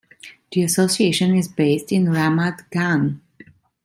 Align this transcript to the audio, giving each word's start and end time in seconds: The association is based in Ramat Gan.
The 0.51 0.63
association 0.63 1.35
is 1.35 1.47
based 1.47 1.91
in 1.91 2.05
Ramat 2.07 2.67
Gan. 2.71 3.21